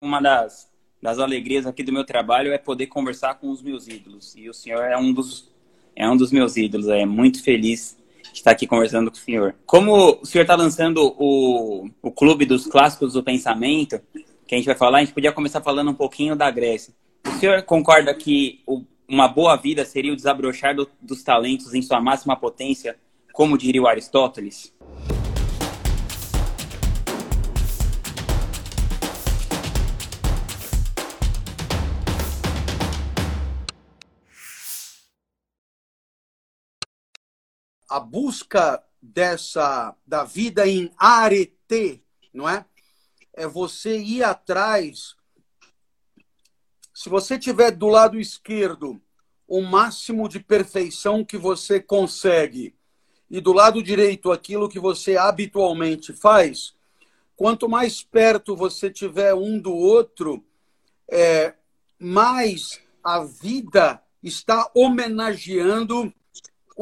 [0.00, 0.70] uma das,
[1.02, 4.34] das alegrias aqui do meu trabalho é poder conversar com os meus ídolos.
[4.34, 5.50] E o senhor é um dos,
[5.94, 6.88] é um dos meus ídolos.
[6.88, 7.98] É muito feliz
[8.32, 9.54] de estar aqui conversando com o senhor.
[9.66, 14.00] Como o senhor está lançando o, o Clube dos Clássicos do Pensamento,
[14.46, 16.94] que a gente vai falar, a gente podia começar falando um pouquinho da Grécia.
[17.26, 21.82] O senhor concorda que o, uma boa vida seria o desabrochar do, dos talentos em
[21.82, 22.96] sua máxima potência,
[23.34, 24.74] como diria o Aristóteles?
[37.90, 42.00] A busca dessa da vida em arete,
[42.32, 42.64] não é?
[43.34, 45.16] É você ir atrás.
[46.94, 49.02] Se você tiver do lado esquerdo
[49.48, 52.76] o máximo de perfeição que você consegue
[53.28, 56.74] e do lado direito aquilo que você habitualmente faz,
[57.34, 60.44] quanto mais perto você tiver um do outro,
[61.10, 61.54] é,
[61.98, 66.12] mais a vida está homenageando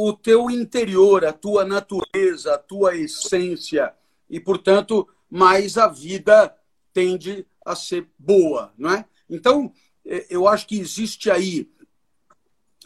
[0.01, 3.93] o teu interior, a tua natureza, a tua essência.
[4.31, 6.55] E, portanto, mais a vida
[6.93, 9.05] tende a ser boa, não é?
[9.29, 9.73] Então,
[10.07, 11.69] é, eu acho que existe aí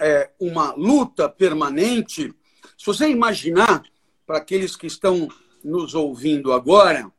[0.01, 2.35] é, uma luta permanente.
[2.79, 3.83] Se você imaginar,
[4.27, 5.29] para aqueles que estão
[5.63, 7.13] nos ouvindo agora,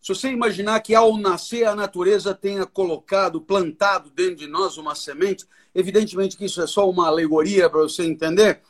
[0.00, 4.94] se você imaginar que ao nascer a natureza tenha colocado, plantado dentro de nós uma
[4.94, 8.62] semente, evidentemente que isso é só uma alegoria para você entender,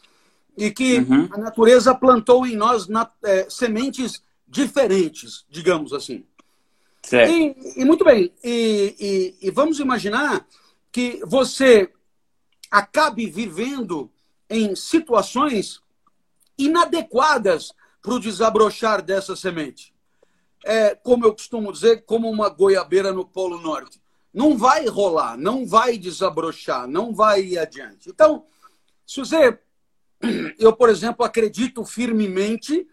[0.56, 1.28] e que uhum.
[1.30, 6.24] a natureza plantou em nós na, é, sementes diferentes, digamos assim.
[7.02, 7.30] Certo.
[7.30, 10.46] E, e muito bem, e, e, e vamos imaginar
[10.90, 11.92] que você
[12.70, 14.10] acabe vivendo
[14.48, 15.80] em situações
[16.56, 19.92] inadequadas para o desabrochar dessa semente.
[20.64, 24.00] É, como eu costumo dizer, como uma goiabeira no Polo Norte.
[24.32, 28.08] Não vai rolar, não vai desabrochar, não vai ir adiante.
[28.08, 28.44] Então,
[29.06, 29.58] se você
[30.58, 32.86] eu, por exemplo, acredito firmemente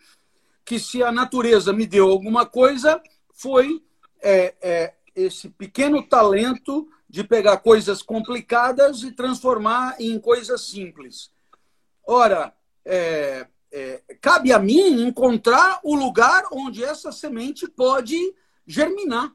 [0.64, 3.02] que se a natureza me deu alguma coisa,
[3.34, 3.84] foi
[4.22, 11.32] é, é, esse pequeno talento de pegar coisas complicadas e transformar em coisas simples.
[12.06, 12.54] Ora,
[12.86, 18.16] é, é cabe a mim encontrar o lugar onde essa semente pode
[18.66, 19.34] germinar.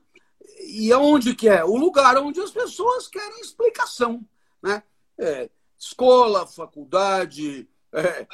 [0.60, 1.62] E aonde que é?
[1.64, 4.24] O lugar onde as pessoas querem explicação.
[4.62, 4.82] Né?
[5.18, 8.26] É, escola, faculdade, é,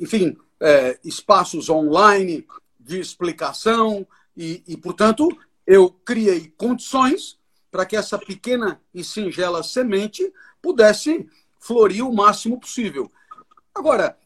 [0.00, 2.46] enfim, é, espaços online
[2.78, 5.28] de explicação e, e, portanto,
[5.66, 7.38] eu criei condições
[7.70, 13.10] para que essa pequena e singela semente pudesse florir o máximo possível.
[13.74, 14.18] Agora,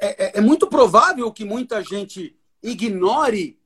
[0.00, 3.58] é, é, é muito provável que muita gente ignore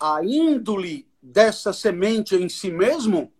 [0.00, 3.32] a índole dessa semente em si mesmo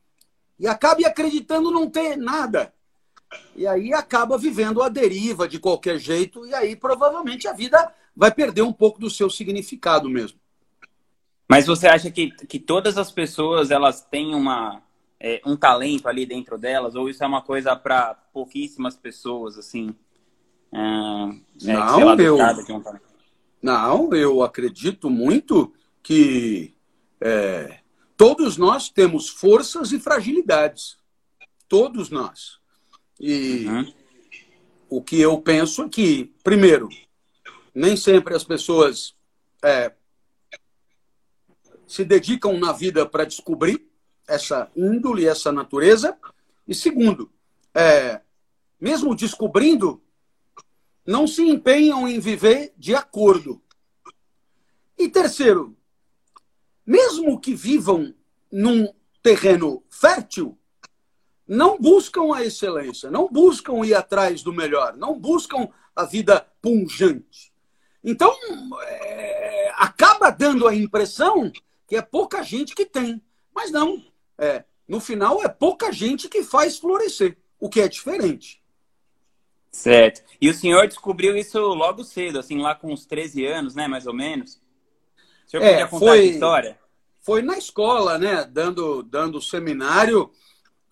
[0.59, 2.73] e acabe acreditando não ter nada.
[3.55, 8.31] E aí acaba vivendo a deriva de qualquer jeito, e aí provavelmente a vida vai
[8.31, 10.39] perder um pouco do seu significado mesmo.
[11.49, 14.83] Mas você acha que, que todas as pessoas elas têm uma,
[15.21, 19.95] é, um talento ali dentro delas, ou isso é uma coisa para pouquíssimas pessoas, assim?
[20.73, 22.83] É, é não, eu, um
[23.63, 25.73] não, eu acredito muito
[26.03, 26.75] que
[27.21, 27.81] é,
[28.17, 30.97] todos nós temos forças e fragilidades.
[31.69, 32.62] Todos nós.
[33.21, 33.95] E uhum.
[34.89, 36.89] o que eu penso é que, primeiro,
[37.75, 39.15] nem sempre as pessoas
[39.63, 39.93] é,
[41.87, 43.87] se dedicam na vida para descobrir
[44.27, 46.17] essa índole, essa natureza.
[46.67, 47.31] E segundo,
[47.75, 48.21] é,
[48.81, 50.03] mesmo descobrindo,
[51.07, 53.61] não se empenham em viver de acordo.
[54.99, 55.77] E terceiro,
[56.87, 58.15] mesmo que vivam
[58.51, 58.93] num
[59.23, 60.59] terreno fértil,
[61.53, 67.53] não buscam a excelência, não buscam ir atrás do melhor, não buscam a vida punjante.
[68.03, 68.35] Então,
[68.87, 71.53] é, acaba dando a impressão
[71.87, 73.21] que é pouca gente que tem.
[73.55, 74.03] Mas não.
[74.39, 78.63] É, no final, é pouca gente que faz florescer, o que é diferente.
[79.71, 80.23] Certo.
[80.41, 84.07] E o senhor descobriu isso logo cedo, assim, lá com uns 13 anos, né, mais
[84.07, 84.59] ou menos?
[85.47, 86.79] O senhor é, podia contar foi, a história?
[87.21, 90.31] Foi na escola, né, dando, dando seminário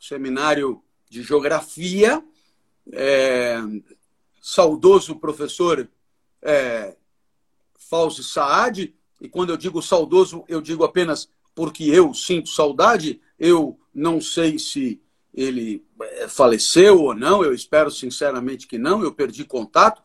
[0.00, 2.24] seminário de geografia,
[2.92, 3.58] é,
[4.40, 5.86] saudoso professor
[6.42, 6.96] é,
[8.22, 14.20] Saad, e quando eu digo saudoso, eu digo apenas porque eu sinto saudade, eu não
[14.20, 15.00] sei se
[15.34, 20.02] ele é, faleceu ou não, eu espero sinceramente que não, eu perdi contato,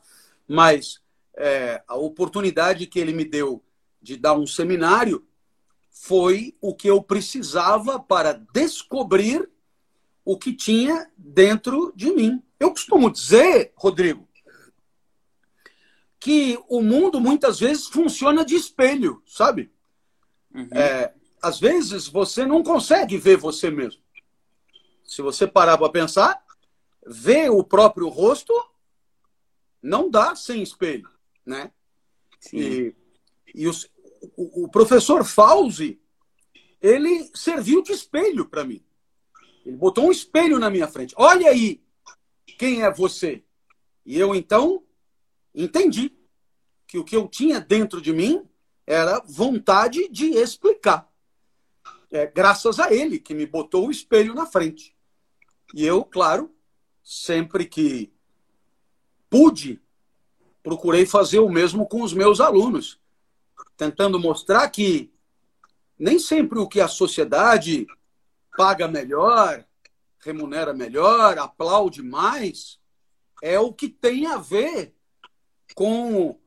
[0.47, 1.00] mas
[1.36, 3.63] é, a oportunidade que ele me deu
[4.01, 5.25] de dar um seminário
[5.89, 9.50] foi o que eu precisava para descobrir
[10.25, 12.44] o que tinha dentro de mim.
[12.60, 14.27] Eu costumo dizer, Rodrigo,
[16.19, 19.72] que o mundo muitas vezes funciona de espelho, sabe?
[20.51, 20.68] Uhum.
[20.72, 24.01] É, às vezes você não consegue ver você mesmo.
[25.04, 26.44] Se você parar para pensar,
[27.06, 28.51] ver o próprio rosto
[29.81, 31.07] não dá sem espelho,
[31.45, 31.71] né?
[32.39, 32.57] Sim.
[32.57, 32.95] E,
[33.54, 33.88] e os,
[34.36, 36.01] o, o professor Fauzi,
[36.81, 38.84] ele serviu de espelho para mim.
[39.65, 41.15] Ele botou um espelho na minha frente.
[41.17, 41.81] Olha aí
[42.57, 43.44] quem é você.
[44.06, 44.83] E eu então
[45.53, 46.13] entendi
[46.88, 48.47] que o que eu tinha dentro de mim
[48.85, 51.12] era vontade de explicar.
[52.12, 54.95] É, graças a ele que me botou o espelho na frente.
[55.73, 56.56] E eu, claro,
[57.03, 58.13] sempre que
[59.29, 59.81] pude,
[60.61, 63.00] procurei fazer o mesmo com os meus alunos,
[63.75, 65.11] tentando mostrar que
[65.97, 67.88] nem sempre o que a sociedade
[68.56, 69.63] paga melhor,
[70.19, 72.80] remunera melhor, aplaude mais,
[73.42, 74.94] é o que tem a ver
[75.75, 76.40] com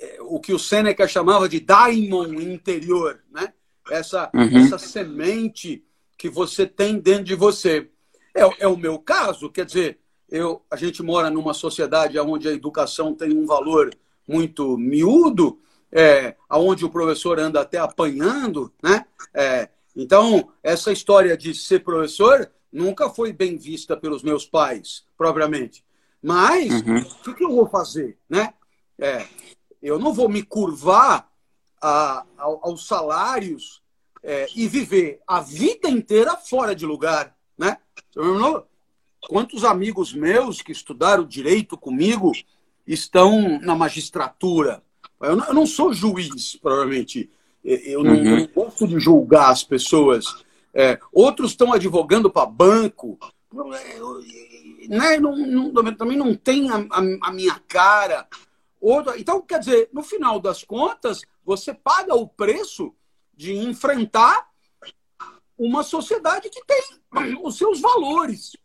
[0.00, 3.52] é, o que o Sêneca chamava de daimon interior, né?
[3.90, 4.58] Essa, uhum.
[4.58, 5.84] essa semente
[6.18, 7.90] que você tem dentro de você.
[8.34, 12.52] É, é o meu caso, quer dizer, eu, a gente mora numa sociedade onde a
[12.52, 13.94] educação tem um valor
[14.26, 15.60] muito miúdo,
[15.92, 19.04] é, onde o professor anda até apanhando, né?
[19.32, 25.84] É, então, essa história de ser professor nunca foi bem vista pelos meus pais, propriamente.
[26.20, 26.98] Mas, uhum.
[26.98, 28.18] o que, eu vou fazer?
[28.28, 28.52] Né?
[28.98, 29.24] É,
[29.80, 31.30] eu não vou me curvar
[31.80, 33.82] a, a, aos salários
[34.22, 37.36] é, e viver a vida inteira fora de lugar.
[37.56, 37.76] Né?
[39.28, 42.32] Quantos amigos meus que estudaram direito comigo
[42.86, 44.82] estão na magistratura?
[45.20, 47.30] Eu não, eu não sou juiz, provavelmente.
[47.64, 48.36] Eu não, uhum.
[48.40, 50.44] não gosto de julgar as pessoas.
[50.72, 53.18] É, outros estão advogando para banco.
[54.88, 55.18] Né?
[55.18, 58.28] Não, não, também não tem a, a, a minha cara.
[58.80, 62.94] Outro, então, quer dizer, no final das contas, você paga o preço
[63.34, 64.46] de enfrentar
[65.56, 68.56] uma sociedade que tem os seus valores,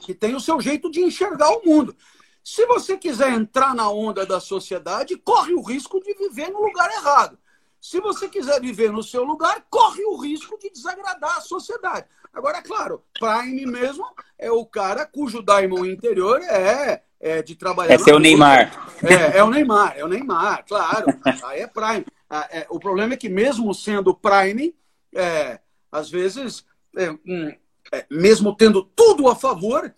[0.00, 1.96] que tem o seu jeito de enxergar o mundo.
[2.44, 6.90] Se você quiser entrar na onda da sociedade, corre o risco de viver no lugar
[6.92, 7.38] errado.
[7.80, 12.06] Se você quiser viver no seu lugar, corre o risco de desagradar a sociedade.
[12.32, 14.04] Agora, claro, Prime mesmo
[14.38, 17.94] é o cara cujo daimon interior é, é de trabalhar.
[17.94, 18.90] É seu Neymar.
[19.02, 21.06] É, é o Neymar, é o Neymar, claro.
[21.44, 22.04] Aí é Prime.
[22.28, 24.74] Ah, é, o problema é que, mesmo sendo Prime,
[25.14, 26.64] é, às vezes,
[26.96, 27.54] é, hum,
[27.92, 29.94] é, mesmo tendo tudo a favor,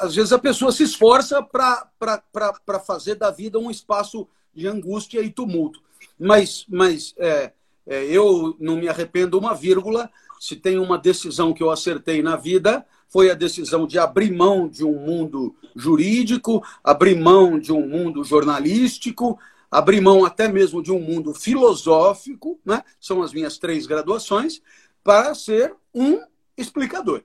[0.00, 5.30] às vezes a pessoa se esforça para fazer da vida um espaço de angústia e
[5.30, 5.80] tumulto.
[6.18, 7.52] Mas, mas é,
[7.86, 10.10] é, eu não me arrependo uma vírgula.
[10.40, 14.68] Se tem uma decisão que eu acertei na vida, foi a decisão de abrir mão
[14.68, 19.38] de um mundo jurídico, abrir mão de um mundo jornalístico,
[19.70, 22.82] abrir mão até mesmo de um mundo filosófico, né?
[23.00, 24.60] são as minhas três graduações,
[25.02, 26.20] para ser um
[26.56, 27.22] explicador.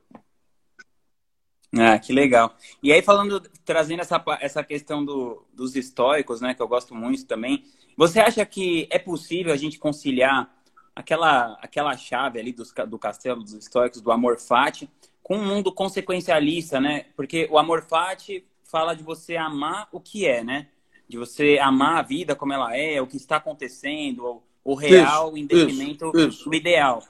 [1.76, 2.56] Ah, que legal.
[2.82, 7.26] E aí, falando, trazendo essa, essa questão do, dos estoicos, né, que eu gosto muito
[7.26, 7.64] também,
[7.98, 10.54] você acha que é possível a gente conciliar
[10.96, 14.90] aquela, aquela chave ali dos, do castelo dos estoicos, do amor fati,
[15.22, 17.06] com um mundo consequencialista, né?
[17.16, 20.68] Porque o amor fati fala de você amar o que é, né?
[21.08, 25.38] De você amar a vida como ela é, o que está acontecendo, o real isso,
[25.38, 26.50] em detrimento isso, isso.
[26.50, 27.04] do ideal.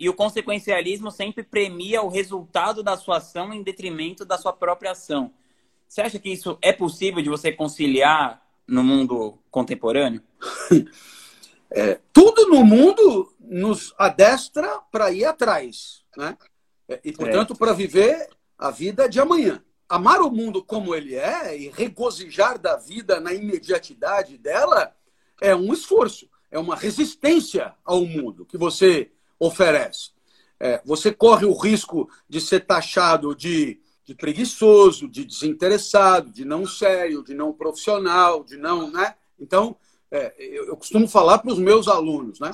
[0.00, 4.92] E o consequencialismo sempre premia o resultado da sua ação em detrimento da sua própria
[4.92, 5.30] ação.
[5.86, 10.22] Você acha que isso é possível de você conciliar no mundo contemporâneo?
[11.72, 16.36] É, tudo no mundo nos adestra para ir atrás, né?
[16.88, 18.28] É, e, portanto, para viver
[18.58, 19.62] a vida de amanhã.
[19.88, 24.92] Amar o mundo como ele é e regozijar da vida na imediatidade dela
[25.40, 30.10] é um esforço, é uma resistência ao mundo que você oferece.
[30.60, 36.66] É, você corre o risco de ser taxado de, de preguiçoso, de desinteressado, de não
[36.66, 38.90] sério, de não profissional, de não.
[38.90, 39.14] Né?
[39.38, 39.74] Então,
[40.10, 42.52] é, eu, eu, costumo falar para os meus alunos, né?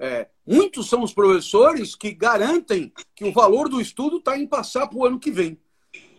[0.00, 4.86] É, muitos são os professores que garantem que o valor do estudo está em passar
[4.86, 5.58] para o ano que vem.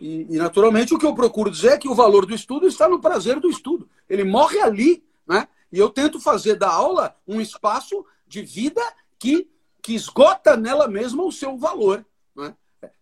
[0.01, 2.89] E, e, naturalmente, o que eu procuro dizer é que o valor do estudo está
[2.89, 3.89] no prazer do estudo.
[4.09, 5.47] Ele morre ali, né?
[5.71, 8.81] E eu tento fazer da aula um espaço de vida
[9.17, 9.47] que
[9.81, 12.05] que esgota nela mesma o seu valor.
[12.35, 12.55] Né?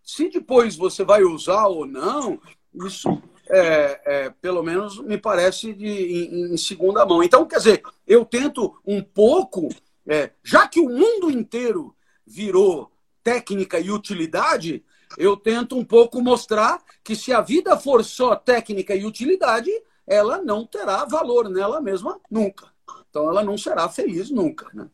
[0.03, 2.39] Se depois você vai usar ou não,
[2.86, 7.24] isso é, é, pelo menos me parece de, em, em, segunda mão.
[7.24, 9.69] Então, quer dizer, eu tento um pouco
[10.10, 11.93] É, já que o mundo inteiro
[12.25, 12.89] virou
[13.22, 14.81] técnica e utilidade,
[15.17, 19.69] eu tento um pouco mostrar que se a vida for só técnica e utilidade,
[20.07, 22.72] ela não terá valor nela mesma nunca.
[23.10, 24.69] Então ela não será feliz nunca.
[24.74, 24.89] Né?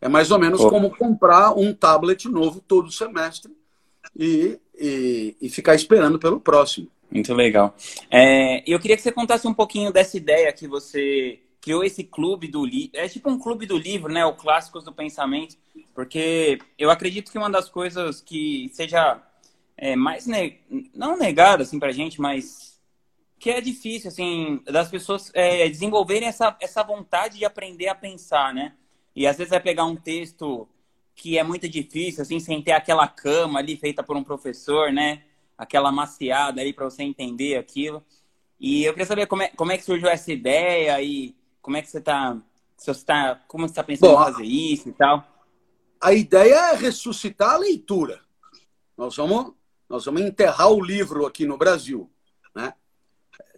[0.00, 3.52] É mais ou menos como comprar um tablet novo todo semestre
[4.14, 6.88] e, e, e ficar esperando pelo próximo.
[7.10, 7.74] Muito legal.
[8.10, 12.46] É, eu queria que você contasse um pouquinho dessa ideia que você criou esse clube
[12.48, 12.90] do livro.
[12.94, 14.24] É tipo um clube do livro, né?
[14.24, 15.56] O Clássicos do Pensamento.
[15.94, 19.20] Porque eu acredito que uma das coisas que seja
[19.76, 20.60] é, mais ne...
[20.94, 22.80] não negada assim pra gente, mas
[23.38, 28.54] que é difícil assim das pessoas é, desenvolverem essa, essa vontade de aprender a pensar,
[28.54, 28.74] né?
[29.16, 30.68] E às vezes vai pegar um texto
[31.14, 35.22] que é muito difícil, assim, sem ter aquela cama ali feita por um professor, né?
[35.56, 38.04] Aquela maciada ali para você entender aquilo.
[38.60, 41.82] E eu queria saber como é, como é que surgiu essa ideia e como é
[41.82, 42.36] que você está,
[42.76, 45.26] se você tá, como você está pensando Bom, em fazer isso e tal.
[45.98, 48.20] A ideia é ressuscitar a leitura.
[48.98, 49.54] Nós vamos,
[49.88, 52.10] nós vamos enterrar o livro aqui no Brasil,
[52.54, 52.74] né?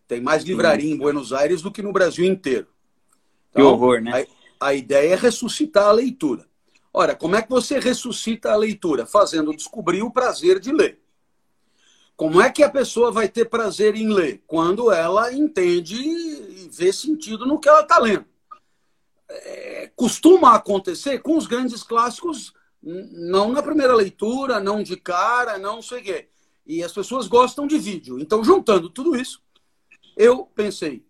[0.07, 2.69] Tem mais livraria em Buenos Aires do que no Brasil inteiro.
[3.51, 4.25] Então, que horror, né?
[4.61, 6.47] A, ideia é ressuscitar a leitura.
[6.93, 9.07] Ora, como é que você ressuscita a leitura?
[9.07, 11.01] Fazendo descobrir o prazer de ler.
[12.17, 14.43] Como é que a pessoa vai ter prazer em ler?
[14.47, 18.27] Quando ela entende e vê sentido no que ela está lendo.
[19.29, 25.81] É, costuma acontecer com os grandes clássicos, não na primeira leitura, não de cara, não
[25.81, 26.29] sei o quê.
[26.67, 28.19] E as pessoas gostam de vídeo.
[28.19, 29.41] Então, juntando tudo isso,
[30.17, 31.05] eu pensei,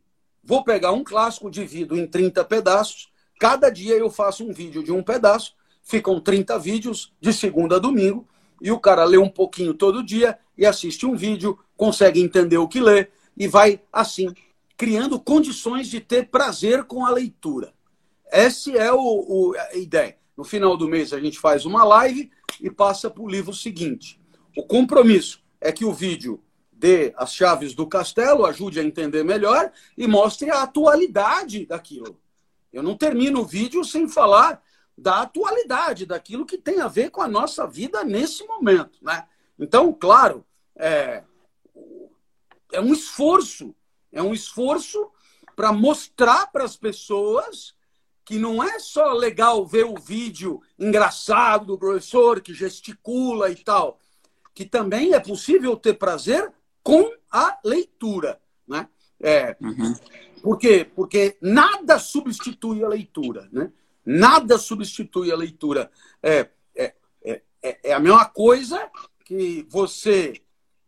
[0.44, 4.92] vou pegar um clássico, divido em 30 pedaços, cada dia eu faço um vídeo de
[4.92, 8.26] um pedaço, ficam 30 vídeos de segunda a domingo,
[8.60, 12.68] e o cara lê um pouquinho todo dia e assiste um vídeo, consegue entender o
[12.68, 14.34] que lê e vai assim
[14.76, 17.72] criando condições de ter prazer com a leitura.
[18.30, 20.16] Essa é o, o, a ideia.
[20.36, 22.30] No final do mês a gente faz uma live
[22.60, 24.20] e passa para o livro seguinte.
[24.56, 26.40] O compromisso é que o vídeo
[26.72, 32.20] dê as chaves do castelo, ajude a entender melhor e mostre a atualidade daquilo.
[32.78, 34.62] Eu não termino o vídeo sem falar
[34.96, 38.98] da atualidade, daquilo que tem a ver com a nossa vida nesse momento.
[39.02, 39.26] Né?
[39.58, 40.44] Então, claro,
[40.76, 41.24] é,
[42.72, 43.74] é um esforço,
[44.12, 45.10] é um esforço
[45.56, 47.74] para mostrar para as pessoas
[48.24, 53.98] que não é só legal ver o vídeo engraçado do professor que gesticula e tal,
[54.54, 58.40] que também é possível ter prazer com a leitura.
[58.66, 58.88] Né?
[59.20, 59.96] É, uhum.
[60.42, 60.86] Por quê?
[60.94, 63.48] Porque nada substitui a leitura.
[63.52, 63.70] Né?
[64.04, 65.90] Nada substitui a leitura.
[66.22, 66.94] É, é,
[67.62, 68.90] é, é a mesma coisa
[69.24, 70.40] que você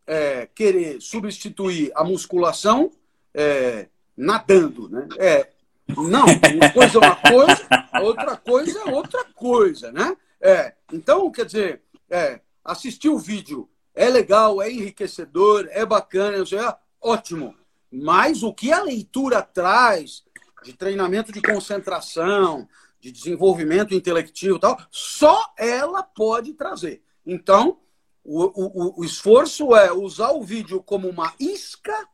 [0.06, 2.90] é, querer substituir a musculação
[3.34, 4.88] é, nadando.
[4.88, 5.08] Né?
[5.18, 5.50] É,
[5.88, 7.68] não, uma coisa é uma coisa,
[8.02, 9.92] outra coisa é outra coisa.
[9.92, 10.16] Né?
[10.40, 16.76] É, então, quer dizer, é, assistir o vídeo é legal, é enriquecedor, é bacana, é
[17.00, 17.54] ótimo.
[17.90, 20.22] Mas o que a leitura traz
[20.62, 22.68] de treinamento de concentração,
[23.00, 27.02] de desenvolvimento intelectivo e tal, só ela pode trazer.
[27.26, 27.78] Então,
[28.22, 32.06] o, o, o esforço é usar o vídeo como uma isca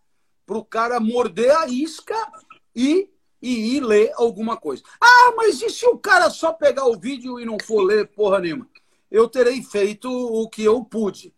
[0.47, 2.16] para o cara morder a isca
[2.75, 3.11] e,
[3.42, 4.83] e ir ler alguma coisa.
[5.00, 8.38] Ah, mas e se o cara só pegar o vídeo e não for ler porra
[8.38, 8.68] nenhuma?
[9.11, 11.35] Eu terei feito o que eu pude.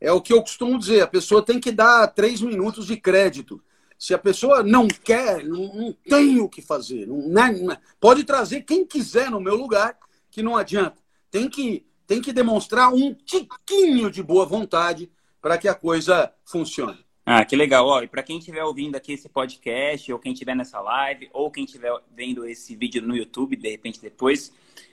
[0.00, 3.62] É o que eu costumo dizer, a pessoa tem que dar três minutos de crédito.
[4.02, 7.06] Se a pessoa não quer, não, não tem o que fazer.
[7.06, 9.96] Não, né, não, pode trazer quem quiser no meu lugar,
[10.28, 10.96] que não adianta.
[11.30, 15.08] Tem que, tem que demonstrar um tiquinho de boa vontade
[15.40, 16.98] para que a coisa funcione.
[17.24, 17.86] Ah, que legal.
[17.86, 21.48] Ó, e para quem estiver ouvindo aqui esse podcast, ou quem estiver nessa live, ou
[21.48, 24.52] quem estiver vendo esse vídeo no YouTube, de repente depois,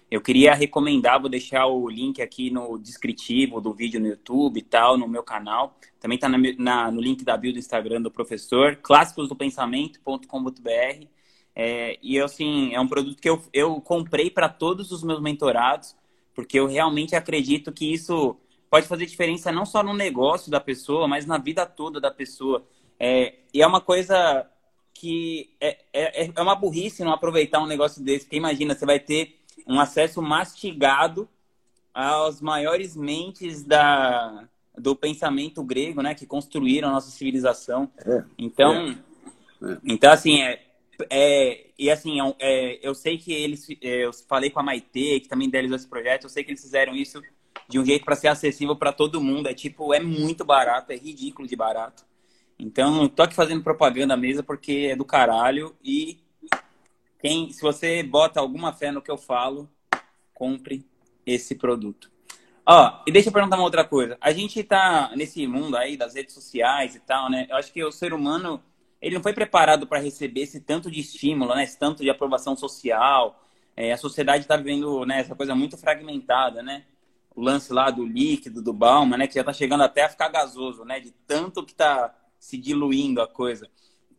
[0.09, 4.63] eu queria recomendar, vou deixar o link aqui no descritivo do vídeo no YouTube e
[4.63, 5.77] tal, no meu canal.
[5.99, 6.27] Também está
[6.91, 11.05] no link da bio do Instagram do professor, clássicosdopensamento.com.br.
[11.55, 15.95] É, e assim, é um produto que eu, eu comprei para todos os meus mentorados,
[16.33, 18.35] porque eu realmente acredito que isso
[18.69, 22.65] pode fazer diferença não só no negócio da pessoa, mas na vida toda da pessoa.
[22.99, 24.47] É, e é uma coisa
[24.93, 28.99] que é, é, é uma burrice não aproveitar um negócio desse, porque imagina, você vai
[28.99, 31.27] ter um acesso mastigado
[31.93, 34.47] às maiores mentes da,
[34.77, 37.91] do pensamento grego, né, que construíram a nossa civilização.
[38.05, 39.77] É, então, é, é.
[39.83, 40.61] então assim, é,
[41.09, 45.47] é e assim, é, eu sei que eles, eu falei com a Maite, que também
[45.47, 47.21] idealizou esse projeto, eu sei que eles fizeram isso
[47.69, 49.47] de um jeito para ser acessível para todo mundo.
[49.47, 52.03] É tipo, é muito barato, é ridículo de barato.
[52.57, 56.19] Então, tô aqui fazendo propaganda mesmo porque é do caralho e
[57.19, 59.69] quem, se você bota alguma fé no que eu falo,
[60.33, 60.85] compre
[61.25, 62.09] esse produto.
[62.65, 64.17] Ó, e deixa eu perguntar uma outra coisa.
[64.21, 67.45] A gente tá nesse mundo aí das redes sociais e tal, né?
[67.49, 68.63] Eu acho que o ser humano,
[69.01, 71.63] ele não foi preparado para receber esse tanto de estímulo, né?
[71.63, 73.43] Esse tanto de aprovação social.
[73.75, 76.85] É, a sociedade está vivendo né, essa coisa muito fragmentada, né?
[77.35, 79.27] O lance lá do líquido, do Balma, né?
[79.27, 80.99] Que já está chegando até a ficar gasoso, né?
[80.99, 83.69] De tanto que está se diluindo a coisa.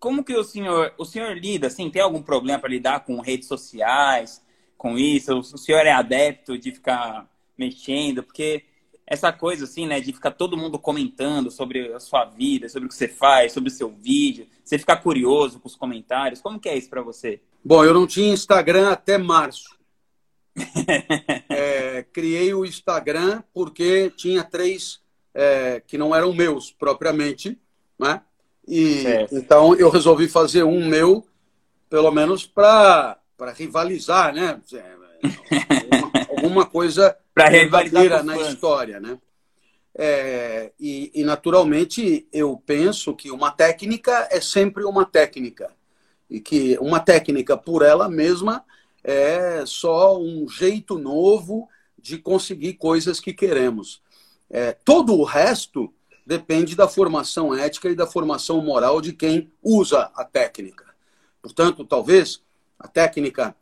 [0.00, 3.46] Como que o senhor, o senhor lida, assim, tem algum problema para lidar com redes
[3.46, 4.42] sociais,
[4.78, 5.38] com isso?
[5.38, 8.22] O senhor é adepto de ficar mexendo?
[8.22, 8.64] Porque
[9.06, 12.88] essa coisa, assim, né, de ficar todo mundo comentando sobre a sua vida, sobre o
[12.88, 16.68] que você faz, sobre o seu vídeo, você ficar curioso com os comentários, como que
[16.70, 17.40] é isso para você?
[17.62, 19.76] Bom, eu não tinha Instagram até março.
[21.50, 25.00] é, criei o Instagram porque tinha três
[25.34, 27.58] é, que não eram meus propriamente,
[27.98, 28.22] né?
[28.70, 29.34] E certo.
[29.34, 31.26] então eu resolvi fazer um meu,
[31.88, 33.18] pelo menos para
[33.52, 34.60] rivalizar, né?
[35.90, 39.18] Alguma, alguma coisa verdadeira na história, né?
[39.92, 45.72] É, e, e, naturalmente eu penso que uma técnica é sempre uma técnica
[46.30, 48.64] e que uma técnica por ela mesma
[49.02, 54.00] é só um jeito novo de conseguir coisas que queremos.
[54.48, 55.92] É, todo o resto
[56.26, 60.84] depende da formação ética e da formação moral de quem usa a técnica.
[61.42, 62.42] Portanto, talvez
[62.78, 63.54] a técnica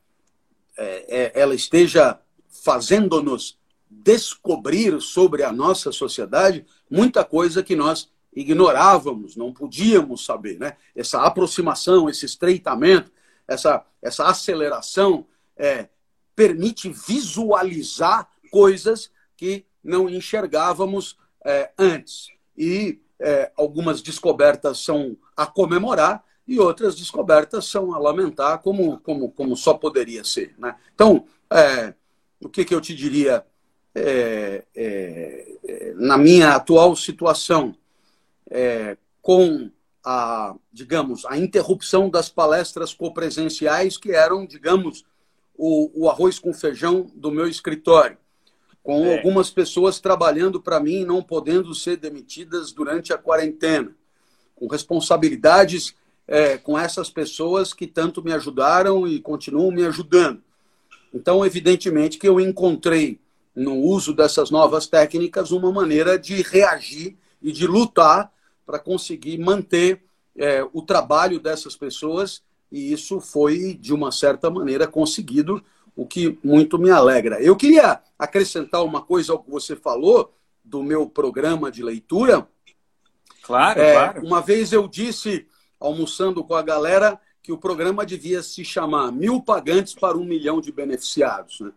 [0.76, 3.58] é, é, ela esteja fazendo-nos
[3.90, 10.58] descobrir sobre a nossa sociedade muita coisa que nós ignorávamos, não podíamos saber.
[10.58, 10.76] Né?
[10.94, 13.10] Essa aproximação, esse estreitamento,
[13.46, 15.88] essa, essa aceleração é,
[16.36, 22.28] permite visualizar coisas que não enxergávamos é, antes.
[22.58, 29.30] E é, algumas descobertas são a comemorar e outras descobertas são a lamentar, como, como,
[29.30, 30.54] como só poderia ser.
[30.58, 30.74] Né?
[30.94, 31.94] Então, é,
[32.40, 33.44] o que, que eu te diria
[33.94, 37.74] é, é, é na minha atual situação?
[38.50, 39.70] é, com
[40.04, 45.04] a, digamos, a interrupção das palestras copresenciais, que eram, digamos,
[45.54, 48.16] o, o arroz com feijão do meu escritório,
[48.88, 49.18] com é.
[49.18, 53.94] algumas pessoas trabalhando para mim não podendo ser demitidas durante a quarentena,
[54.56, 55.94] com responsabilidades
[56.26, 60.42] é, com essas pessoas que tanto me ajudaram e continuam me ajudando.
[61.12, 63.20] Então, evidentemente que eu encontrei
[63.54, 68.32] no uso dessas novas técnicas uma maneira de reagir e de lutar
[68.64, 70.02] para conseguir manter
[70.34, 75.62] é, o trabalho dessas pessoas, e isso foi, de uma certa maneira, conseguido,
[75.98, 77.42] o que muito me alegra.
[77.42, 80.32] Eu queria acrescentar uma coisa ao que você falou
[80.64, 82.46] do meu programa de leitura.
[83.42, 84.24] Claro, é, claro.
[84.24, 85.46] Uma vez eu disse,
[85.80, 90.60] almoçando com a galera, que o programa devia se chamar Mil Pagantes para um Milhão
[90.60, 91.58] de Beneficiados.
[91.60, 91.72] Né?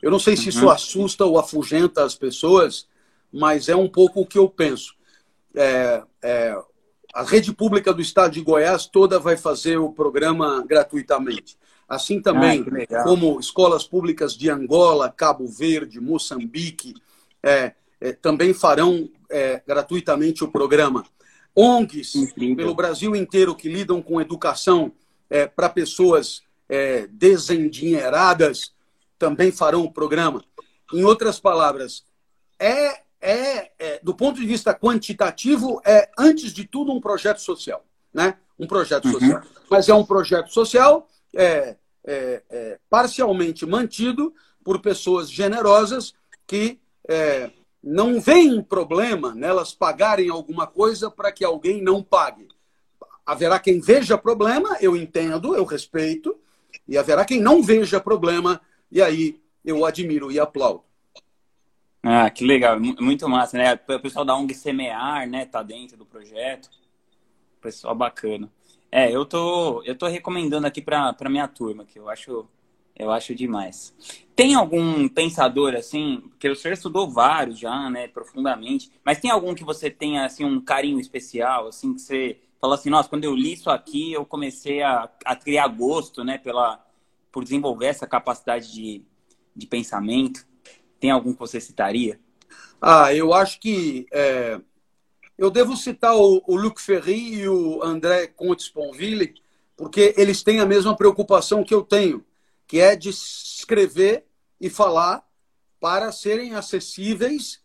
[0.00, 0.70] Eu não sei se isso uhum.
[0.70, 2.88] assusta ou afugenta as pessoas,
[3.30, 4.98] mas é um pouco o que eu penso
[5.54, 6.56] é, é,
[7.14, 11.58] a rede pública do estado de Goiás toda vai fazer o programa gratuitamente.
[11.88, 16.94] Assim também ah, como escolas públicas de Angola, Cabo Verde, Moçambique,
[17.42, 21.04] é, é também farão é, gratuitamente o programa.
[21.56, 22.56] ONGs Incrível.
[22.56, 24.92] pelo Brasil inteiro que lidam com educação
[25.28, 26.42] é, para pessoas
[27.12, 28.74] desendinheiradas
[29.18, 30.44] também farão o programa.
[30.92, 32.04] Em outras palavras,
[32.58, 37.84] é é, é, do ponto de vista quantitativo, é, antes de tudo, um projeto social.
[38.12, 38.34] Né?
[38.58, 39.12] Um projeto uhum.
[39.12, 39.42] social.
[39.70, 46.14] Mas é um projeto social é, é, é parcialmente mantido por pessoas generosas
[46.46, 47.50] que é,
[47.82, 52.48] não veem problema nelas pagarem alguma coisa para que alguém não pague.
[53.24, 56.38] Haverá quem veja problema, eu entendo, eu respeito,
[56.86, 58.60] e haverá quem não veja problema,
[58.90, 60.82] e aí eu admiro e aplaudo.
[62.02, 63.74] Ah, que legal, muito massa, né?
[63.74, 66.70] O pessoal da ONG Semear, né, tá dentro do projeto.
[67.60, 68.50] Pessoal bacana.
[68.90, 72.48] É, eu tô, eu tô recomendando aqui para minha turma, que eu acho,
[72.96, 73.94] eu acho demais.
[74.34, 79.54] Tem algum pensador assim, porque o senhor estudou vários já, né, profundamente, mas tem algum
[79.54, 83.34] que você tenha assim um carinho especial, assim que você fala assim, nossa, quando eu
[83.34, 86.84] li isso aqui, eu comecei a, a criar gosto, né, pela
[87.30, 89.02] por desenvolver essa capacidade de,
[89.54, 90.46] de pensamento.
[90.98, 92.18] Tem algum que você citaria?
[92.80, 94.60] Ah, eu acho que é,
[95.38, 99.34] eu devo citar o, o Luc Ferry e o André Comte-Sponville,
[99.76, 102.24] porque eles têm a mesma preocupação que eu tenho,
[102.66, 104.26] que é de escrever
[104.60, 105.24] e falar
[105.80, 107.62] para serem acessíveis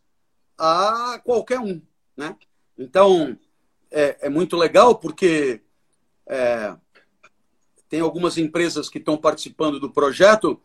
[0.55, 1.81] a qualquer um,
[2.15, 2.35] né?
[2.77, 3.37] Então
[3.89, 5.61] é, é muito legal porque
[6.27, 6.75] é,
[7.89, 10.61] tem algumas empresas que estão participando do projeto,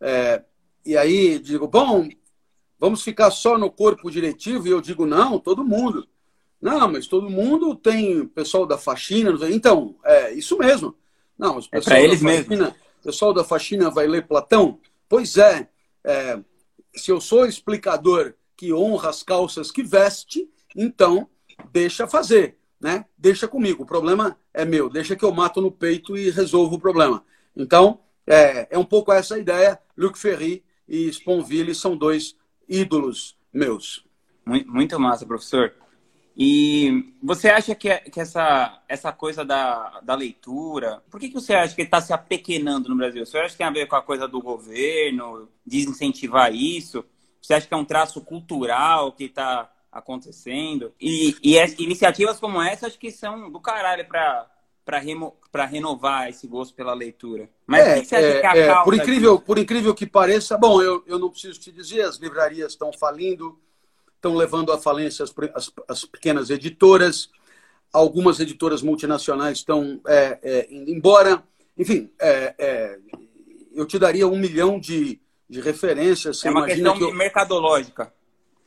[0.00, 0.44] é,
[0.86, 2.08] e aí digo, bom,
[2.78, 4.68] vamos ficar só no corpo diretivo?
[4.68, 6.06] E eu digo, não, todo mundo.
[6.64, 9.30] Não, mas todo mundo tem pessoal da faxina.
[9.50, 10.96] Então, é isso mesmo.
[11.38, 12.54] Não, é para eles mesmo.
[12.54, 14.80] O pessoal da faxina vai ler Platão?
[15.06, 15.68] Pois é,
[16.02, 16.40] é,
[16.96, 21.28] se eu sou explicador que honra as calças que veste, então
[21.70, 23.04] deixa fazer, né?
[23.18, 23.82] Deixa comigo.
[23.82, 24.88] O problema é meu.
[24.88, 27.22] Deixa que eu mato no peito e resolvo o problema.
[27.54, 29.78] Então, é, é um pouco essa ideia.
[29.94, 32.34] Luc Ferry e Sponville são dois
[32.66, 34.02] ídolos meus.
[34.46, 35.83] Muito massa, professor.
[36.36, 41.54] E você acha que, que essa, essa coisa da, da leitura, por que, que você
[41.54, 43.24] acha que está se apequenando no Brasil?
[43.24, 47.04] Você acha que tem a ver com a coisa do governo, desincentivar isso?
[47.40, 50.92] Você acha que é um traço cultural que está acontecendo?
[51.00, 54.50] E, e as, iniciativas como essa acho que são do caralho para
[55.50, 57.48] para renovar esse gosto pela leitura.
[57.66, 59.94] Mas é, o que você acha é, que é a é, por incrível Por incrível
[59.94, 63.58] que pareça, bom, eu, eu não preciso te dizer, as livrarias estão falindo,
[64.24, 67.28] estão levando à falência as, as, as pequenas editoras,
[67.92, 71.42] algumas editoras multinacionais estão é, é, indo embora.
[71.76, 72.98] Enfim, é, é,
[73.74, 76.38] eu te daria um milhão de, de referências.
[76.38, 78.12] Você é uma questão que eu, mercadológica.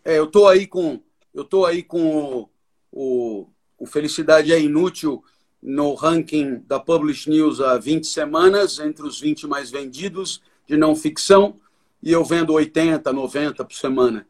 [0.06, 1.02] É, eu estou aí com
[1.34, 2.50] eu tô aí com o,
[2.91, 5.24] o, o, Felicidade é Inútil
[5.62, 10.96] no ranking da Publish News há 20 semanas, entre os 20 mais vendidos de não
[10.96, 11.56] ficção,
[12.02, 14.26] e eu vendo 80, 90 por semana.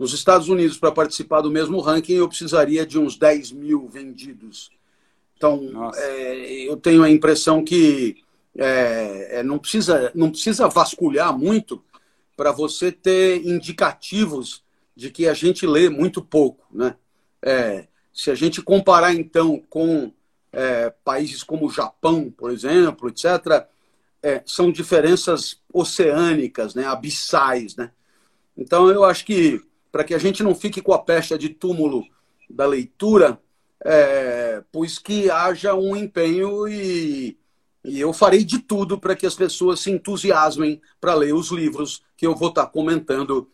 [0.00, 4.70] Nos Estados Unidos, para participar do mesmo ranking, eu precisaria de uns 10 mil vendidos.
[5.36, 8.16] Então, é, eu tenho a impressão que
[8.56, 11.84] é, é, não, precisa, não precisa vasculhar muito
[12.34, 14.64] para você ter indicativos
[14.96, 16.64] de que a gente lê muito pouco.
[16.72, 16.96] Né?
[17.42, 20.10] É, se a gente comparar, então, com
[20.50, 23.66] é, países como o Japão, por exemplo, etc.,
[24.22, 26.86] é, são diferenças oceânicas, né?
[26.86, 27.76] abissais.
[27.76, 27.90] Né?
[28.56, 32.04] Então, eu acho que para que a gente não fique com a pecha de túmulo
[32.48, 33.40] da leitura,
[33.84, 37.36] é, pois que haja um empenho e,
[37.84, 42.02] e eu farei de tudo para que as pessoas se entusiasmem para ler os livros
[42.16, 43.48] que eu vou estar tá comentando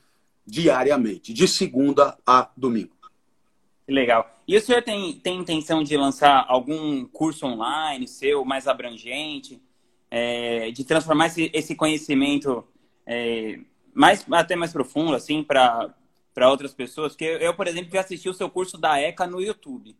[0.47, 2.95] diariamente, de segunda a domingo.
[3.89, 4.29] Legal.
[4.49, 9.61] E o senhor tem, tem intenção de lançar algum curso online seu, mais abrangente,
[10.11, 12.65] é, de transformar esse, esse conhecimento
[13.07, 13.59] é,
[13.95, 15.95] mais até mais profundo, assim, para
[16.37, 17.13] para outras pessoas.
[17.13, 19.97] Porque eu, por exemplo, já assisti o seu curso da ECA no YouTube.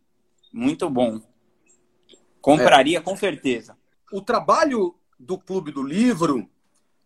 [0.53, 1.19] Muito bom.
[2.39, 3.01] Compraria é.
[3.01, 3.75] com certeza.
[4.13, 6.47] O trabalho do Clube do Livro,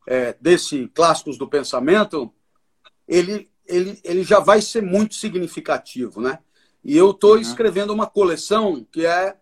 [0.06, 2.30] é, desse Clássicos do Pensamento,
[3.08, 6.39] ele, ele, ele já vai ser muito significativo, né?
[6.84, 7.41] E eu estou uhum.
[7.41, 9.38] escrevendo uma coleção que é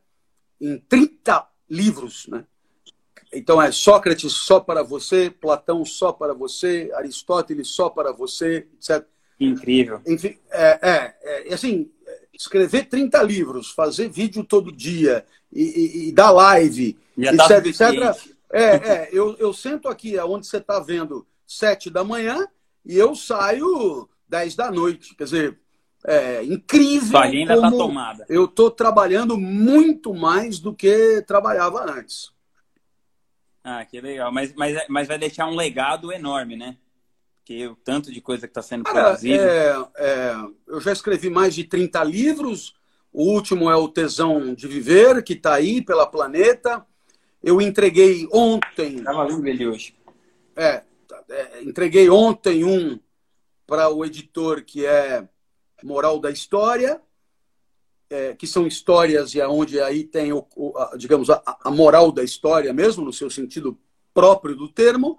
[0.62, 2.46] em 30 livros, né?
[3.34, 9.08] Então é Sócrates só para você, Platão só para você, Aristóteles só para você, etc.
[9.40, 10.02] Incrível.
[10.06, 11.90] Enfim, é, é, é, assim,
[12.34, 18.32] escrever 30 livros, fazer vídeo todo dia e, e, e dar live, Já etc, etc.
[18.52, 22.48] É, é, eu, eu sento aqui onde você está vendo, 7 da manhã,
[22.86, 25.16] e eu saio 10 da noite.
[25.16, 25.60] Quer dizer,
[26.06, 27.10] é incrível.
[27.10, 28.26] Sua agenda está tomada.
[28.30, 32.32] Eu estou trabalhando muito mais do que trabalhava antes.
[33.64, 34.32] Ah, que legal.
[34.32, 36.78] Mas, mas, mas vai deixar um legado enorme, né?
[37.50, 39.44] Porque o tanto de coisa que está sendo Cara, produzida.
[39.44, 40.36] É, é,
[40.68, 42.76] eu já escrevi mais de 30 livros.
[43.12, 46.86] O último é o Tesão de Viver, que está aí pela planeta.
[47.42, 48.98] Eu entreguei ontem.
[48.98, 49.96] Estava vendo ele hoje.
[50.56, 50.84] É,
[51.28, 53.00] é, entreguei ontem um
[53.66, 55.28] para o editor que é
[55.84, 57.02] Moral da História,
[58.12, 62.12] é, que são histórias e aonde aí tem o, o a, digamos a, a moral
[62.12, 63.80] da história mesmo no seu sentido
[64.14, 65.18] próprio do termo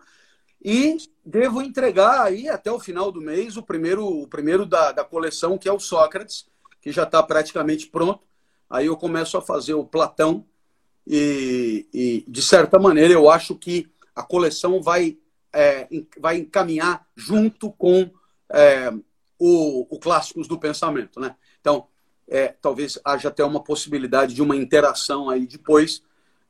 [0.62, 5.04] e devo entregar aí até o final do mês o primeiro, o primeiro da, da
[5.04, 6.46] coleção, que é o Sócrates,
[6.82, 8.20] que já está praticamente pronto.
[8.68, 10.44] Aí eu começo a fazer o Platão
[11.06, 15.18] e, e, de certa maneira, eu acho que a coleção vai,
[15.52, 18.10] é, vai encaminhar junto com
[18.52, 18.92] é,
[19.38, 21.18] o, o Clássicos do Pensamento.
[21.18, 21.34] Né?
[21.60, 21.88] Então,
[22.28, 26.02] é, talvez haja até uma possibilidade de uma interação aí depois,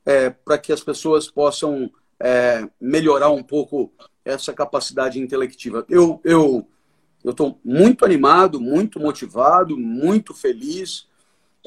[0.05, 3.91] é, para que as pessoas possam é, melhorar um pouco
[4.23, 5.85] essa capacidade intelectiva.
[5.89, 6.65] Eu eu
[7.23, 11.07] eu estou muito animado, muito motivado, muito feliz.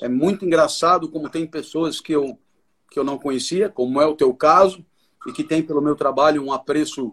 [0.00, 2.38] É muito engraçado como tem pessoas que eu
[2.90, 4.84] que eu não conhecia, como é o teu caso,
[5.26, 7.12] e que tem pelo meu trabalho um apreço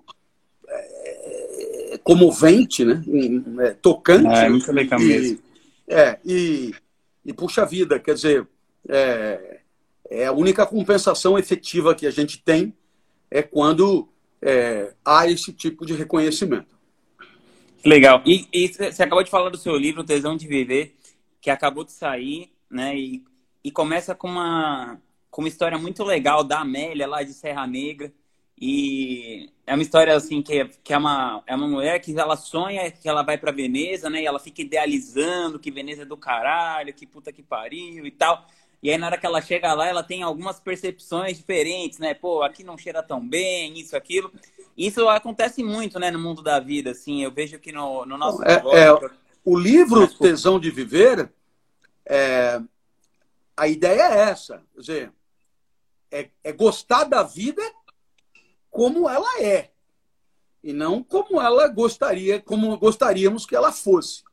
[0.68, 3.04] é, comovente, né?
[3.62, 4.28] É, tocante.
[4.28, 5.40] É, muito legal e, mesmo.
[5.88, 6.76] É, e,
[7.26, 8.48] e puxa vida, quer dizer,
[8.88, 9.60] é,
[10.10, 12.76] é a única compensação efetiva que a gente tem
[13.32, 14.10] é quando
[14.42, 16.76] é, há esse tipo de reconhecimento.
[17.84, 18.22] Legal.
[18.26, 20.96] E, e, você acabou de falar do seu livro, Tesão de Viver,
[21.40, 22.96] que acabou de sair, né?
[22.96, 23.24] E,
[23.64, 25.00] e começa com uma,
[25.32, 28.14] com uma história muito legal da Amélia, lá de Serra Negra.
[28.60, 32.92] E é uma história assim que, que é, uma, é uma mulher que ela sonha
[32.92, 34.22] que ela vai para Veneza, né?
[34.22, 38.46] E ela fica idealizando que Veneza é do caralho, que puta que pariu e tal.
[38.82, 42.16] E aí, na hora que ela chega lá, ela tem algumas percepções diferentes, né?
[42.16, 44.32] Pô, aqui não cheira tão bem, isso, aquilo.
[44.76, 47.24] Isso acontece muito, né, no mundo da vida, assim.
[47.24, 49.12] Eu vejo que no, no nosso é, é,
[49.46, 51.32] O livro Tesão de Viver,
[52.06, 52.60] é,
[53.56, 54.64] a ideia é essa.
[54.74, 55.14] Quer dizer,
[56.10, 57.62] é, é gostar da vida
[58.72, 59.70] como ela é.
[60.64, 64.24] E não como ela gostaria, como gostaríamos que ela fosse.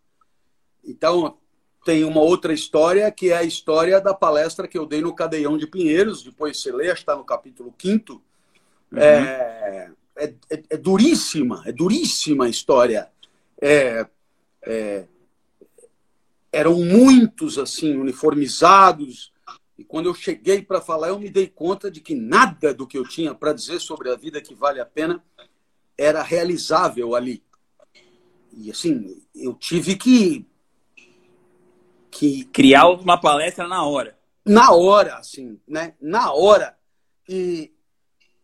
[0.84, 1.38] Então,
[1.84, 5.56] tem uma outra história, que é a história da palestra que eu dei no Cadeião
[5.56, 8.12] de Pinheiros, depois você lê, está no capítulo 5
[8.92, 8.98] uhum.
[8.98, 13.08] é, é, é, é, duríssima, é duríssima a história.
[13.60, 14.06] É,
[14.62, 15.04] é,
[16.52, 19.32] eram muitos, assim, uniformizados,
[19.78, 22.98] e quando eu cheguei para falar, eu me dei conta de que nada do que
[22.98, 25.22] eu tinha para dizer sobre a vida que vale a pena
[25.96, 27.42] era realizável ali.
[28.52, 30.44] E assim, eu tive que
[32.18, 34.18] que criar uma palestra na hora.
[34.44, 35.94] Na hora, assim, né?
[36.00, 36.76] Na hora.
[37.28, 37.72] E,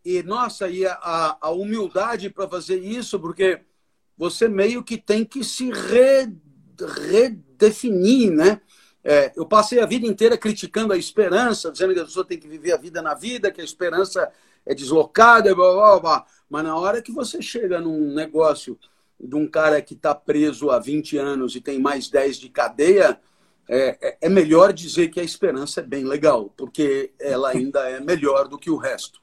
[0.04, 3.62] e nossa, e a, a humildade para fazer isso, porque
[4.16, 6.32] você meio que tem que se re,
[7.10, 8.60] redefinir, né?
[9.02, 12.46] É, eu passei a vida inteira criticando a esperança, dizendo que a pessoa tem que
[12.46, 14.30] viver a vida na vida, que a esperança
[14.64, 16.26] é deslocada, blá, blá, blá.
[16.48, 18.78] mas na hora que você chega num negócio
[19.18, 23.20] de um cara que está preso há 20 anos e tem mais 10 de cadeia,
[23.68, 28.00] é, é, é melhor dizer que a esperança é bem legal, porque ela ainda é
[28.00, 29.20] melhor do que o resto.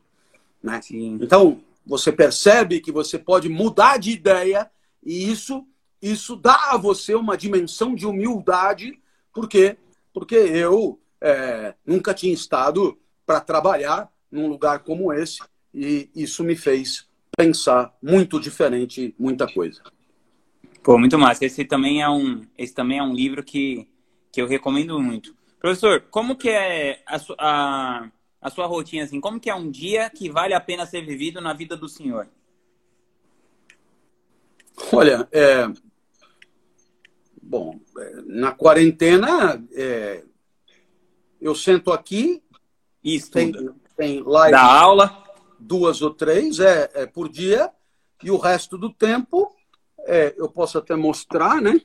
[0.62, 0.80] Né?
[0.89, 4.69] Então, você percebe que você pode mudar de ideia
[5.04, 5.65] e isso,
[6.01, 8.99] isso dá a você uma dimensão de humildade,
[9.34, 9.77] porque,
[10.13, 15.39] porque eu é, nunca tinha estado para trabalhar num lugar como esse
[15.73, 19.82] e isso me fez pensar muito diferente muita coisa.
[20.84, 21.45] Pô, muito massa.
[21.45, 23.88] Esse também é um, esse também é um livro que
[24.32, 25.36] que eu recomendo muito.
[25.60, 29.20] Professor, como que é a, a, a sua rotina, assim?
[29.20, 32.28] Como que é um dia que vale a pena ser vivido na vida do senhor?
[34.91, 35.67] Olha, é...
[37.41, 40.24] bom, é, na quarentena, é...
[41.39, 42.41] eu sento aqui,
[43.04, 43.52] Isso, tem,
[43.96, 45.24] tem live da aula,
[45.60, 47.72] duas ou três é, é, por dia,
[48.24, 49.56] e o resto do tempo,
[50.00, 51.80] é, eu posso até mostrar, né?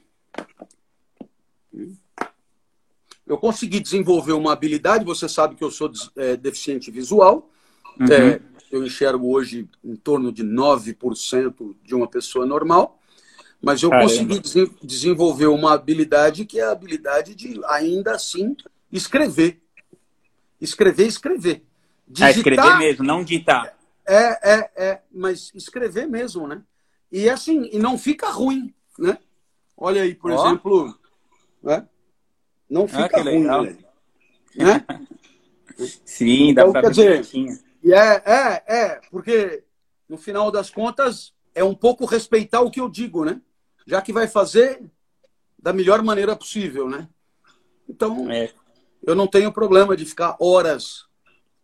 [3.27, 5.05] Eu consegui desenvolver uma habilidade.
[5.05, 7.51] Você sabe que eu sou é, deficiente visual.
[7.99, 8.07] Uhum.
[8.07, 13.01] É, eu enxergo hoje em torno de 9% de uma pessoa normal.
[13.61, 14.09] Mas eu Caramba.
[14.09, 18.55] consegui des desenvolver uma habilidade que é a habilidade de, ainda assim,
[18.93, 19.61] escrever.
[20.61, 21.65] Escrever, escrever.
[22.07, 23.77] Digitar, é escrever mesmo, não digitar.
[24.07, 26.63] É, é, é, mas escrever mesmo, né?
[27.11, 29.19] E assim, e não fica ruim, né?
[29.77, 30.35] Olha aí, por oh.
[30.35, 30.99] exemplo,
[31.63, 31.87] né?
[32.69, 33.77] Não ah, fica ah, ruim, né?
[34.57, 34.87] né?
[36.05, 37.25] Sim, dá então, para dizer,
[37.83, 39.63] e é, é, é, porque
[40.09, 43.41] no final das contas é um pouco respeitar o que eu digo, né?
[43.87, 44.83] Já que vai fazer
[45.59, 47.09] da melhor maneira possível, né?
[47.89, 48.53] Então, é.
[49.03, 51.07] eu não tenho problema de ficar horas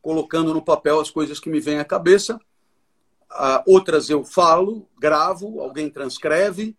[0.01, 2.37] colocando no papel as coisas que me vêm à cabeça.
[3.31, 6.77] Uh, outras eu falo, gravo, alguém transcreve,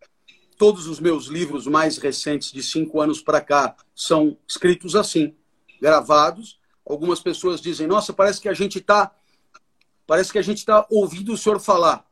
[0.63, 5.35] Todos os meus livros mais recentes, de cinco anos para cá, são escritos assim,
[5.81, 6.57] gravados.
[6.85, 9.13] Algumas pessoas dizem: Nossa, parece que a gente está,
[10.07, 12.09] parece que a gente está ouvindo o senhor falar.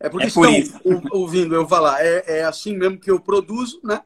[0.00, 2.04] É porque é por estão ouvindo eu falar.
[2.04, 4.02] É, é, assim mesmo que eu produzo, né?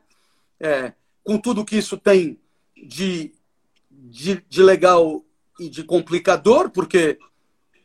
[0.61, 0.93] É,
[1.25, 2.39] com tudo que isso tem
[2.77, 3.33] de,
[3.91, 5.25] de, de legal
[5.59, 7.19] e de complicador, porque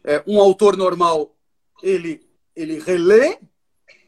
[0.04, 1.34] é, um autor normal
[1.82, 3.40] ele ele relê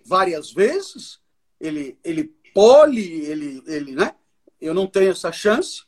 [0.06, 1.20] várias vezes,
[1.60, 4.16] ele, ele pole, ele, ele, né?
[4.60, 5.84] Eu não tenho essa chance.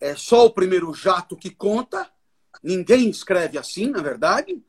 [0.00, 2.10] É só o primeiro jato que conta.
[2.62, 4.62] Ninguém escreve assim, na verdade.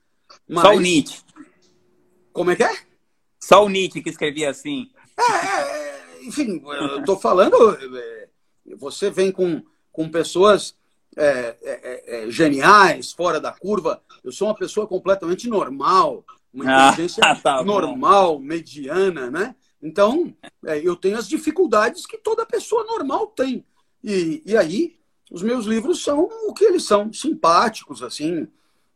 [0.47, 0.63] Mas...
[0.63, 1.21] Só o Nietzsche.
[2.31, 2.77] Como é que é?
[3.39, 4.89] Só o Nietzsche que escrevia assim.
[5.17, 5.61] É, é,
[6.19, 7.77] é enfim, eu estou falando.
[7.97, 8.27] É,
[8.77, 10.75] você vem com, com pessoas
[11.15, 14.01] é, é, geniais, fora da curva.
[14.23, 19.55] Eu sou uma pessoa completamente normal, uma ah, inteligência ah, tá normal, mediana, né?
[19.85, 23.63] Então, é, eu tenho as dificuldades que toda pessoa normal tem.
[24.03, 24.97] E, e aí,
[25.29, 28.47] os meus livros são o que eles são, simpáticos, assim.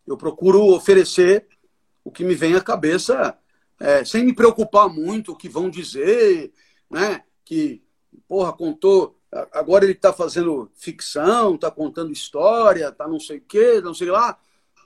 [0.07, 1.45] Eu procuro oferecer
[2.03, 3.37] o que me vem à cabeça,
[3.79, 6.51] é, sem me preocupar muito o que vão dizer,
[6.89, 7.21] né?
[7.45, 7.83] Que,
[8.27, 9.15] porra, contou.
[9.51, 14.09] Agora ele está fazendo ficção, está contando história, está não sei o quê, não sei
[14.09, 14.39] lá.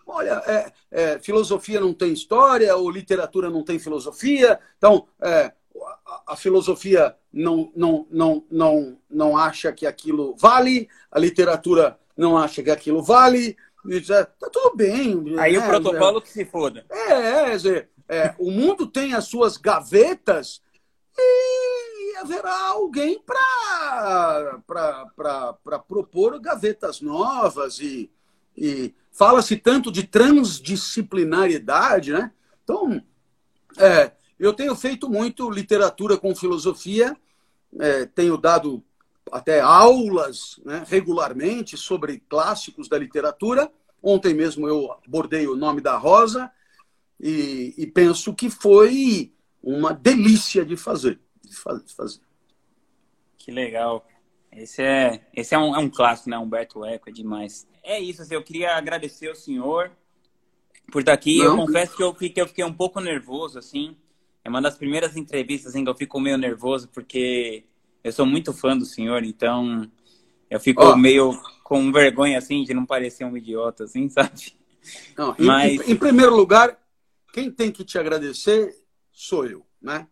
[0.05, 4.59] Olha, é, é, filosofia não tem história, ou literatura não tem filosofia.
[4.77, 5.53] Então, é,
[6.27, 12.61] a, filosofia não, não, não, não, não acha que aquilo vale, a literatura não acha
[12.61, 13.57] que aquilo vale.
[13.85, 15.35] Está tudo bem.
[15.39, 15.59] Aí né?
[15.59, 16.85] o protocolo que se foda.
[16.89, 20.61] É, é, é, o mundo tem as suas gavetas
[21.17, 24.59] e haverá alguém para
[25.87, 28.09] propor gavetas novas e,
[28.55, 32.31] e fala-se tanto de transdisciplinaridade, né?
[32.63, 33.03] Então,
[33.77, 34.11] é,
[34.45, 37.15] eu tenho feito muito literatura com filosofia,
[37.79, 38.83] é, tenho dado
[39.31, 43.71] até aulas né, regularmente sobre clássicos da literatura.
[44.01, 46.51] Ontem mesmo eu abordei o nome da Rosa
[47.19, 51.19] e, e penso que foi uma delícia de fazer.
[51.41, 52.19] De fazer.
[53.37, 54.05] Que legal.
[54.51, 56.37] Esse é, esse é, um, é um clássico, né?
[56.37, 57.67] Humberto Eco, é demais.
[57.81, 59.91] É isso, assim, eu queria agradecer ao senhor
[60.91, 61.39] por estar aqui.
[61.39, 61.45] Não.
[61.45, 63.97] Eu confesso que eu fiquei, eu fiquei um pouco nervoso, assim.
[64.43, 67.63] É uma das primeiras entrevistas assim, que eu fico meio nervoso, porque
[68.03, 69.89] eu sou muito fã do senhor, então
[70.49, 70.95] eu fico oh.
[70.95, 74.53] meio com vergonha, assim, de não parecer um idiota, assim, sabe?
[75.17, 75.87] Não, Mas...
[75.87, 76.77] em, em, primeiro lugar,
[77.31, 78.75] quem tem que te agradecer
[79.11, 80.07] sou eu, né?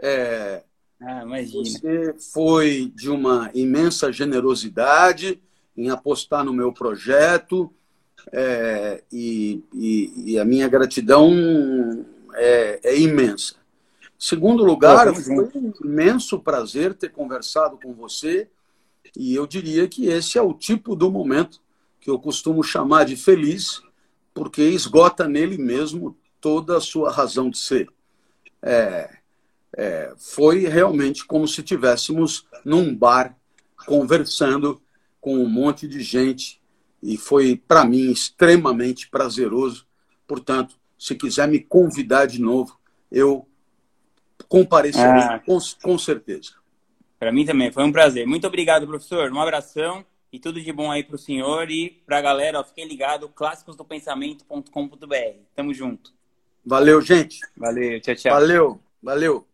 [0.00, 0.62] É,
[1.00, 1.24] ah.
[1.52, 5.40] Você foi de uma imensa generosidade
[5.76, 7.70] em apostar no meu projeto
[8.32, 11.34] é, e, e, e, a minha gratidão
[12.34, 13.56] é, é imensa.
[14.18, 18.48] Segundo lugar, foi um imenso prazer ter conversado com você
[19.14, 21.60] e eu diria que esse é o tipo do momento
[22.00, 23.82] que eu costumo chamar de feliz,
[24.32, 27.88] porque esgota nele mesmo toda a sua razão de ser.
[28.62, 29.18] É,
[29.76, 33.36] é, foi realmente como se tivéssemos num bar
[33.86, 34.80] conversando
[35.20, 36.60] com um monte de gente
[37.02, 39.86] e foi para mim extremamente prazeroso.
[40.26, 42.78] Portanto, se quiser me convidar de novo,
[43.10, 43.46] eu
[44.48, 46.52] comparecerei ah, com, com certeza.
[47.18, 48.26] Para mim também, foi um prazer.
[48.26, 49.32] Muito obrigado, professor.
[49.32, 52.60] Um abração e tudo de bom aí para o senhor e para a galera.
[52.60, 55.38] Ó, fiquem ligados, clássicosdopensamento.com.br.
[55.54, 56.12] Tamo junto.
[56.64, 57.40] Valeu, gente.
[57.56, 58.32] Valeu, tchau, tchau.
[58.32, 59.46] Valeu, valeu.